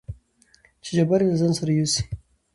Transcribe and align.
چې 0.83 0.91
جبار 0.97 1.19
يې 1.21 1.27
له 1.31 1.35
ځانه 1.39 1.55
سره 1.59 1.71
يوسي. 1.79 2.03